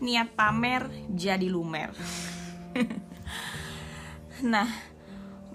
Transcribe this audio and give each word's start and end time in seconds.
niat 0.00 0.32
pamer 0.34 0.88
jadi 1.12 1.46
lumer. 1.46 1.92
Nah 4.40 4.68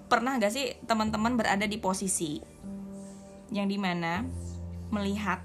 pernah 0.06 0.38
gak 0.38 0.54
sih 0.54 0.78
teman-teman 0.86 1.34
berada 1.34 1.66
di 1.66 1.82
posisi 1.82 2.38
yang 3.50 3.66
di 3.66 3.74
mana 3.74 4.22
melihat 4.94 5.42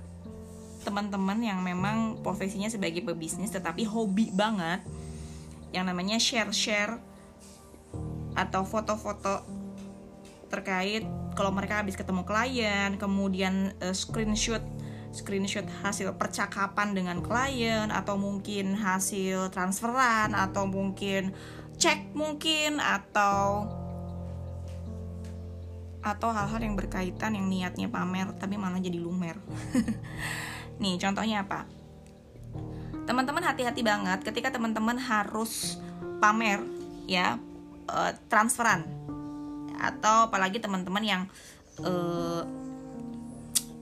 teman-teman 0.86 1.42
yang 1.42 1.62
memang 1.66 2.22
profesinya 2.22 2.70
sebagai 2.70 3.02
pebisnis 3.02 3.50
tetapi 3.50 3.86
hobi 3.90 4.30
banget 4.30 4.86
yang 5.74 5.90
namanya 5.90 6.22
share-share 6.22 7.02
atau 8.38 8.62
foto-foto 8.62 9.42
terkait 10.52 11.08
kalau 11.34 11.50
mereka 11.56 11.80
habis 11.80 11.96
ketemu 11.96 12.28
klien, 12.28 13.00
kemudian 13.00 13.72
uh, 13.80 13.96
screenshot 13.96 14.62
screenshot 15.12 15.68
hasil 15.84 16.16
percakapan 16.16 16.96
dengan 16.96 17.20
klien 17.20 17.92
atau 17.92 18.16
mungkin 18.16 18.80
hasil 18.80 19.52
transferan 19.52 20.32
atau 20.32 20.64
mungkin 20.68 21.36
cek 21.76 22.16
mungkin 22.16 22.80
atau 22.80 23.68
atau 26.02 26.30
hal-hal 26.34 26.60
yang 26.66 26.74
berkaitan 26.74 27.38
yang 27.38 27.46
niatnya 27.46 27.86
pamer 27.92 28.34
tapi 28.40 28.58
malah 28.58 28.82
jadi 28.82 28.98
lumer. 28.98 29.38
Nih, 30.82 30.98
contohnya 30.98 31.46
apa? 31.46 31.70
Teman-teman 33.06 33.46
hati-hati 33.46 33.86
banget 33.86 34.26
ketika 34.26 34.50
teman-teman 34.50 34.98
harus 34.98 35.78
pamer 36.18 36.62
ya 37.06 37.38
uh, 37.90 38.12
transferan 38.30 38.86
atau 39.78 40.30
apalagi 40.30 40.62
teman-teman 40.62 41.02
yang 41.06 41.22
uh, 41.82 42.46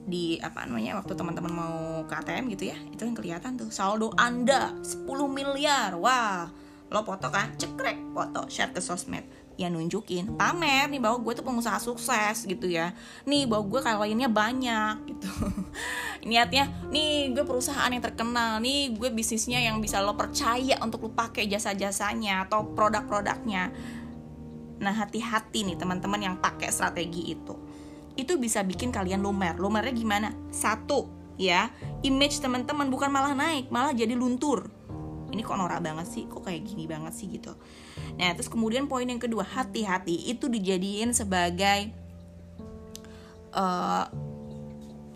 di 0.08 0.40
apa 0.40 0.64
namanya 0.64 0.96
waktu 0.96 1.12
teman-teman 1.12 1.52
mau 1.52 1.76
ke 2.08 2.14
ATM 2.16 2.48
gitu 2.56 2.72
ya 2.72 2.78
itu 2.88 3.04
yang 3.04 3.16
kelihatan 3.16 3.60
tuh 3.60 3.68
saldo 3.68 4.12
anda 4.16 4.72
10 4.80 5.06
miliar. 5.28 5.96
Wah 6.00 6.48
lo 6.90 7.00
foto 7.06 7.30
kan? 7.30 7.54
Cekrek 7.54 8.14
foto 8.16 8.50
share 8.50 8.74
ke 8.74 8.82
sosmed. 8.82 9.22
Ya 9.60 9.68
nunjukin 9.68 10.40
pamer 10.40 10.88
nih 10.88 10.98
bahwa 11.04 11.20
gue 11.20 11.36
tuh 11.36 11.44
pengusaha 11.44 11.76
sukses 11.76 12.48
gitu 12.48 12.66
ya. 12.66 12.96
Nih 13.28 13.44
bahwa 13.44 13.68
gue 13.68 13.80
kliennya 13.84 14.26
banyak 14.32 14.94
gitu. 15.06 15.30
Niatnya 16.28 16.66
nih 16.88 17.36
gue 17.36 17.44
perusahaan 17.44 17.92
yang 17.92 18.02
terkenal 18.02 18.58
nih 18.64 18.96
gue 18.96 19.12
bisnisnya 19.12 19.60
yang 19.60 19.78
bisa 19.78 20.00
lo 20.00 20.16
percaya 20.16 20.80
untuk 20.80 21.06
lo 21.06 21.10
pakai 21.12 21.46
jasa-jasanya 21.46 22.48
atau 22.48 22.72
produk-produknya. 22.72 23.70
Nah 24.80 24.94
hati-hati 24.96 25.68
nih 25.68 25.76
teman-teman 25.76 26.20
yang 26.24 26.36
pakai 26.40 26.72
strategi 26.72 27.36
itu 27.36 27.69
itu 28.16 28.38
bisa 28.38 28.62
bikin 28.64 28.90
kalian 28.90 29.22
lumer. 29.22 29.58
Lumernya 29.58 29.94
gimana? 29.94 30.28
Satu 30.50 31.10
ya 31.40 31.72
image 32.04 32.36
teman-teman 32.44 32.92
bukan 32.92 33.08
malah 33.08 33.32
naik 33.32 33.72
malah 33.72 33.96
jadi 33.96 34.12
luntur. 34.12 34.68
Ini 35.30 35.46
kok 35.46 35.56
norak 35.56 35.80
banget 35.80 36.06
sih? 36.10 36.24
Kok 36.26 36.42
kayak 36.42 36.66
gini 36.66 36.90
banget 36.90 37.14
sih 37.14 37.30
gitu. 37.30 37.54
Nah 38.18 38.34
terus 38.34 38.50
kemudian 38.50 38.90
poin 38.90 39.06
yang 39.06 39.22
kedua 39.22 39.46
hati-hati. 39.46 40.26
Itu 40.26 40.50
dijadiin 40.50 41.14
sebagai 41.14 41.94
uh, 43.54 44.10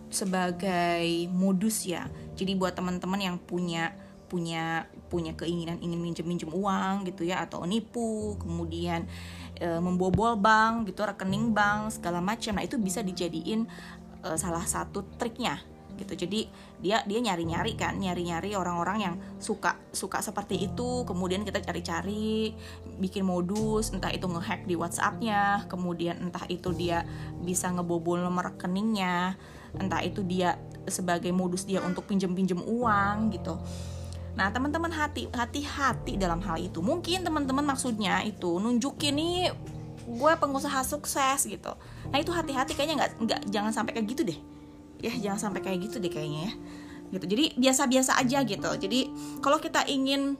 sebagai 0.07 1.27
modus 1.35 1.83
ya. 1.83 2.07
Jadi 2.39 2.55
buat 2.55 2.73
teman-teman 2.73 3.19
yang 3.19 3.37
punya 3.37 3.91
punya 4.25 4.89
punya 5.05 5.37
keinginan 5.37 5.77
ingin 5.79 6.01
minjem 6.01 6.25
minjem 6.25 6.49
uang 6.49 7.05
gitu 7.05 7.29
ya 7.29 7.45
atau 7.45 7.61
nipu 7.63 8.35
kemudian 8.41 9.05
e, 9.59 9.67
membobol 9.79 10.37
bank 10.39 10.89
gitu 10.91 11.03
rekening 11.03 11.51
bank 11.51 11.95
segala 11.99 12.19
macam. 12.23 12.55
Nah 12.55 12.63
itu 12.63 12.79
bisa 12.79 13.01
dijadiin 13.01 13.67
e, 14.23 14.29
salah 14.35 14.63
satu 14.63 15.03
triknya 15.15 15.59
gitu. 15.95 16.27
Jadi 16.27 16.47
dia 16.83 16.99
dia 17.07 17.19
nyari 17.23 17.47
nyari 17.47 17.73
kan 17.79 17.95
nyari 17.95 18.27
nyari 18.27 18.51
orang-orang 18.53 18.97
yang 18.99 19.15
suka 19.39 19.79
suka 19.95 20.19
seperti 20.19 20.67
itu. 20.67 21.07
Kemudian 21.07 21.47
kita 21.47 21.63
cari-cari 21.63 22.51
bikin 22.99 23.27
modus 23.27 23.91
entah 23.91 24.11
itu 24.11 24.23
ngehack 24.27 24.63
di 24.63 24.75
WhatsAppnya 24.79 25.67
kemudian 25.67 26.15
entah 26.29 26.47
itu 26.47 26.71
dia 26.71 27.03
bisa 27.43 27.67
ngebobol 27.71 28.23
nomor 28.23 28.55
rekeningnya 28.55 29.35
entah 29.75 29.99
itu 29.99 30.23
dia 30.23 30.55
sebagai 30.87 31.31
modus 31.35 31.67
dia 31.67 31.83
untuk 31.83 32.07
pinjem-pinjem 32.07 32.63
uang 32.63 33.35
gitu 33.35 33.59
Nah, 34.35 34.51
teman-teman 34.51 34.91
hati 34.91 35.31
hati-hati 35.31 36.19
dalam 36.19 36.43
hal 36.43 36.59
itu. 36.59 36.83
Mungkin 36.83 37.23
teman-teman 37.23 37.63
maksudnya 37.63 38.19
itu 38.27 38.59
nunjukin 38.59 39.15
nih 39.15 39.51
gue 40.05 40.31
pengusaha 40.37 40.83
sukses 40.83 41.47
gitu. 41.47 41.71
Nah, 42.11 42.17
itu 42.19 42.29
hati-hati 42.35 42.75
kayaknya 42.75 42.95
nggak 43.03 43.11
nggak 43.23 43.39
jangan 43.49 43.71
sampai 43.71 43.95
kayak 43.95 44.11
gitu 44.11 44.23
deh 44.27 44.39
ya 45.03 45.13
jangan 45.29 45.39
sampai 45.49 45.61
kayak 45.61 45.79
gitu 45.89 45.97
deh 45.99 46.11
kayaknya 46.11 46.49
ya 46.49 46.53
gitu 47.15 47.25
jadi 47.29 47.45
biasa-biasa 47.55 48.17
aja 48.17 48.41
gitu 48.43 48.69
jadi 48.81 48.99
kalau 49.39 49.61
kita 49.61 49.85
ingin 49.85 50.39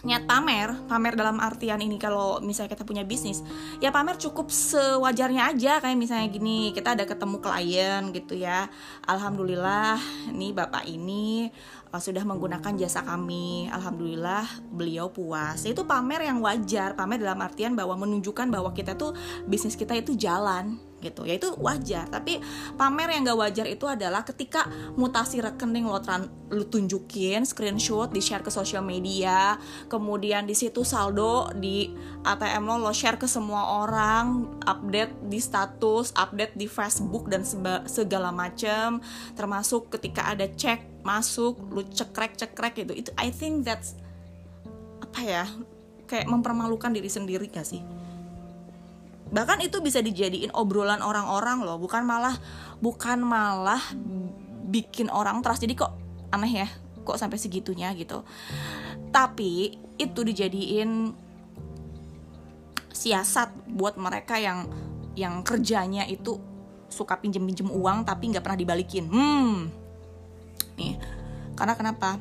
niat 0.00 0.24
pamer, 0.24 0.72
pamer 0.88 1.14
dalam 1.16 1.36
artian 1.38 1.80
ini 1.80 2.00
kalau 2.00 2.40
misalnya 2.40 2.72
kita 2.72 2.88
punya 2.88 3.04
bisnis, 3.04 3.44
ya 3.84 3.92
pamer 3.92 4.16
cukup 4.16 4.48
sewajarnya 4.48 5.52
aja 5.52 5.80
kayak 5.80 5.98
misalnya 5.98 6.28
gini, 6.32 6.72
kita 6.72 6.96
ada 6.96 7.04
ketemu 7.04 7.36
klien 7.40 8.02
gitu 8.16 8.34
ya. 8.36 8.72
Alhamdulillah 9.04 10.00
nih 10.32 10.52
Bapak 10.56 10.88
ini 10.88 11.52
uh, 11.92 12.00
sudah 12.00 12.24
menggunakan 12.24 12.72
jasa 12.80 13.04
kami. 13.04 13.68
Alhamdulillah 13.68 14.48
beliau 14.72 15.12
puas. 15.12 15.62
Itu 15.68 15.84
pamer 15.84 16.26
yang 16.26 16.40
wajar, 16.40 16.96
pamer 16.96 17.20
dalam 17.20 17.40
artian 17.44 17.76
bahwa 17.76 18.00
menunjukkan 18.00 18.48
bahwa 18.48 18.72
kita 18.72 18.96
tuh 18.96 19.12
bisnis 19.44 19.76
kita 19.76 19.92
itu 19.96 20.16
jalan 20.16 20.89
gitu. 21.00 21.26
Ya 21.26 21.36
itu 21.40 21.50
wajar. 21.58 22.06
Tapi 22.08 22.38
pamer 22.76 23.16
yang 23.16 23.26
gak 23.26 23.40
wajar 23.40 23.66
itu 23.66 23.88
adalah 23.88 24.22
ketika 24.22 24.68
mutasi 24.94 25.40
rekening 25.40 25.88
lo 25.88 25.98
tran 26.00 26.28
lo 26.50 26.66
tunjukin 26.66 27.46
screenshot 27.46 28.10
di 28.10 28.18
share 28.18 28.42
ke 28.42 28.50
sosial 28.50 28.82
media 28.82 29.54
kemudian 29.86 30.50
di 30.50 30.58
situ 30.58 30.82
saldo 30.82 31.46
di 31.54 31.94
ATM 32.26 32.66
lo 32.66 32.76
lo 32.82 32.90
share 32.90 33.22
ke 33.22 33.30
semua 33.30 33.86
orang 33.86 34.58
update 34.66 35.30
di 35.30 35.38
status 35.38 36.10
update 36.18 36.58
di 36.58 36.66
Facebook 36.66 37.30
dan 37.30 37.46
segala 37.86 38.34
macam 38.34 38.98
termasuk 39.38 39.94
ketika 39.94 40.26
ada 40.26 40.50
cek 40.50 41.06
masuk 41.06 41.56
lu 41.70 41.86
cekrek 41.86 42.34
cekrek 42.34 42.82
gitu. 42.82 42.92
Itu 42.92 43.10
I 43.14 43.30
think 43.30 43.62
that's 43.62 43.94
apa 45.00 45.20
ya 45.22 45.44
kayak 46.10 46.26
mempermalukan 46.26 46.90
diri 46.90 47.06
sendiri 47.06 47.46
gak 47.46 47.66
sih 47.66 47.99
bahkan 49.30 49.62
itu 49.62 49.78
bisa 49.78 50.02
dijadiin 50.02 50.50
obrolan 50.58 50.98
orang-orang 51.06 51.62
loh 51.62 51.78
bukan 51.78 52.02
malah 52.02 52.34
bukan 52.82 53.22
malah 53.22 53.80
bikin 54.70 55.10
orang 55.10 55.42
trust. 55.42 55.62
Jadi 55.62 55.78
kok 55.78 55.94
aneh 56.34 56.66
ya 56.66 56.68
kok 57.02 57.18
sampai 57.18 57.38
segitunya 57.38 57.90
gitu. 57.94 58.26
Tapi 59.10 59.78
itu 59.98 60.20
dijadiin 60.22 61.14
siasat 62.90 63.54
buat 63.70 63.94
mereka 63.96 64.36
yang 64.38 64.66
yang 65.14 65.42
kerjanya 65.46 66.06
itu 66.10 66.38
suka 66.90 67.18
pinjem 67.22 67.46
pinjem 67.46 67.70
uang 67.70 68.02
tapi 68.02 68.34
nggak 68.34 68.42
pernah 68.42 68.58
dibalikin. 68.58 69.06
Hmm. 69.06 69.70
Nih 70.74 70.98
karena 71.54 71.74
kenapa? 71.78 72.18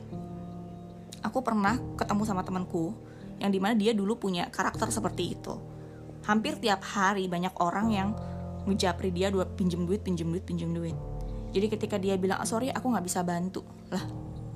Aku 1.20 1.44
pernah 1.44 1.76
ketemu 2.00 2.24
sama 2.24 2.48
temanku 2.48 2.96
yang 3.44 3.52
di 3.52 3.60
mana 3.60 3.76
dia 3.76 3.92
dulu 3.92 4.16
punya 4.16 4.48
karakter 4.48 4.88
seperti 4.88 5.36
itu 5.36 5.79
hampir 6.30 6.62
tiap 6.62 6.86
hari 6.86 7.26
banyak 7.26 7.58
orang 7.58 7.90
yang 7.90 8.10
ngejapri 8.70 9.10
dia 9.10 9.34
dua 9.34 9.50
pinjem 9.50 9.90
duit 9.90 10.06
pinjem 10.06 10.30
duit 10.30 10.46
pinjem 10.46 10.70
duit. 10.70 10.94
Jadi 11.50 11.66
ketika 11.74 11.98
dia 11.98 12.14
bilang 12.22 12.38
sorry 12.46 12.70
aku 12.70 12.94
nggak 12.94 13.06
bisa 13.10 13.26
bantu. 13.26 13.66
Lah 13.90 14.06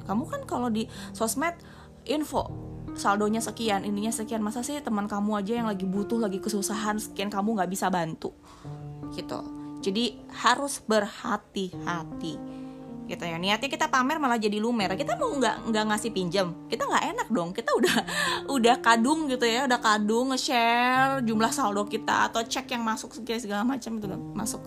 kamu 0.05 0.23
kan 0.29 0.41
kalau 0.45 0.69
di 0.69 0.85
sosmed 1.17 1.57
info 2.05 2.53
saldonya 2.93 3.41
sekian 3.41 3.81
ininya 3.81 4.13
sekian 4.13 4.45
masa 4.45 4.61
sih 4.61 4.77
teman 4.85 5.09
kamu 5.09 5.41
aja 5.41 5.57
yang 5.57 5.65
lagi 5.65 5.89
butuh 5.89 6.21
lagi 6.21 6.37
kesusahan 6.37 7.01
sekian 7.01 7.33
kamu 7.33 7.57
nggak 7.57 7.71
bisa 7.73 7.89
bantu? 7.89 8.37
Gitu. 9.17 9.39
Jadi 9.81 10.21
harus 10.45 10.79
berhati-hati 10.85 12.62
gitu 13.05 13.23
ya. 13.23 13.37
Niatnya 13.37 13.69
kita 13.69 13.87
pamer 13.91 14.17
malah 14.17 14.39
jadi 14.39 14.57
lumer. 14.59 14.95
Kita 14.95 15.19
mau 15.19 15.33
nggak 15.35 15.69
nggak 15.69 15.83
ngasih 15.91 16.11
pinjam? 16.15 16.47
Kita 16.67 16.87
nggak 16.87 17.03
enak 17.15 17.27
dong. 17.29 17.49
Kita 17.51 17.71
udah 17.75 17.97
udah 18.55 18.75
kadung 18.79 19.27
gitu 19.27 19.45
ya. 19.45 19.65
Udah 19.67 19.79
kadung 19.79 20.31
nge-share 20.33 21.21
jumlah 21.23 21.51
saldo 21.51 21.85
kita 21.87 22.31
atau 22.31 22.41
cek 22.41 22.71
yang 22.71 22.83
masuk 22.85 23.13
segala 23.19 23.63
macam 23.67 23.99
itu 23.99 24.07
masuk. 24.33 24.61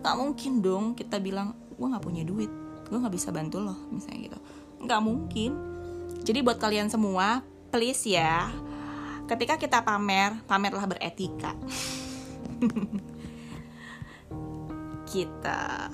Nggak 0.00 0.14
mungkin 0.16 0.52
dong 0.64 0.84
kita 0.96 1.20
bilang 1.20 1.54
gue 1.74 1.86
nggak 1.86 2.04
punya 2.04 2.22
duit. 2.24 2.50
Gue 2.88 2.98
nggak 3.00 3.14
bisa 3.14 3.32
bantu 3.32 3.60
loh 3.60 3.78
misalnya 3.92 4.32
gitu. 4.32 4.38
Nggak 4.82 5.00
mungkin. 5.00 5.50
Jadi 6.22 6.38
buat 6.44 6.58
kalian 6.60 6.92
semua 6.92 7.42
please 7.72 8.04
ya 8.04 8.52
ketika 9.26 9.56
kita 9.56 9.80
pamer 9.80 10.36
pamerlah 10.44 10.84
beretika. 10.84 11.56
Kita 15.12 15.92